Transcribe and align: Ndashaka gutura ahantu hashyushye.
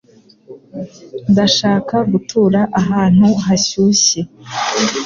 Ndashaka 1.31 1.95
gutura 2.11 2.61
ahantu 2.79 3.27
hashyushye. 3.45 4.19